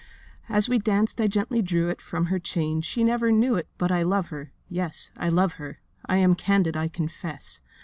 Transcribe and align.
'As 0.49 0.67
we 0.67 0.79
danced 0.79 1.21
I 1.21 1.27
gently 1.27 1.61
drew 1.61 1.89
it 1.89 2.01
From 2.01 2.25
her 2.25 2.39
chain—she 2.39 3.03
never 3.03 3.31
knew 3.31 3.53
it 3.53 3.67
But 3.77 3.91
I 3.91 4.01
love 4.01 4.29
her—yes, 4.29 5.11
I 5.15 5.29
love 5.29 5.53
her: 5.61 5.79
I 6.07 6.17
am 6.17 6.33
candid, 6.33 6.75
I 6.75 6.87
confess. 6.87 7.59